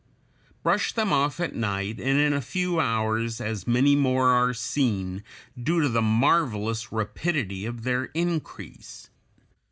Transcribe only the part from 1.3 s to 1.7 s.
at